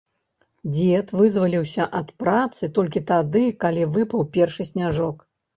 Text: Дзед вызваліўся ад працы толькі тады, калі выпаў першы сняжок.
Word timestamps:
Дзед 0.77 1.13
вызваліўся 1.19 1.83
ад 2.01 2.09
працы 2.23 2.71
толькі 2.79 3.05
тады, 3.15 3.45
калі 3.67 3.83
выпаў 3.99 4.29
першы 4.39 4.71
сняжок. 4.73 5.17